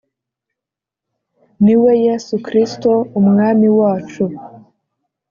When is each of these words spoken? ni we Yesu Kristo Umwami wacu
ni 1.63 1.75
we 1.81 1.91
Yesu 2.05 2.33
Kristo 2.45 2.91
Umwami 3.19 3.67
wacu 3.79 4.25